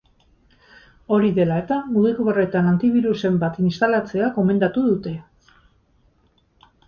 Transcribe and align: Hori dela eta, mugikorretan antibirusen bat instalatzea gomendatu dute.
Hori 1.17 1.27
dela 1.39 1.57
eta, 1.63 1.75
mugikorretan 1.97 2.71
antibirusen 2.71 3.37
bat 3.45 3.61
instalatzea 3.67 4.29
gomendatu 4.39 4.85
dute. 4.89 5.13